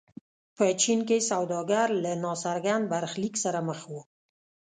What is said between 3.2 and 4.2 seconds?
سره مخ وو.